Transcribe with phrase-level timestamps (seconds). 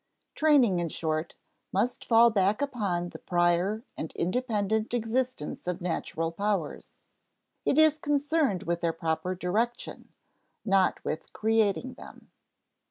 [0.33, 1.35] Training, in short,
[1.71, 6.93] must fall back upon the prior and independent existence of natural powers;
[7.65, 10.09] it is concerned with their proper direction,
[10.65, 12.31] not with creating them.